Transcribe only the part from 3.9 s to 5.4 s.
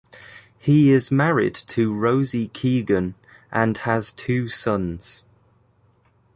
two sons.